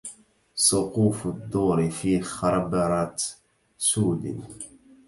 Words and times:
سقوف 0.55 1.25
الدور 1.27 1.89
في 1.89 2.21
خربرت 2.21 3.37
سود 3.77 4.43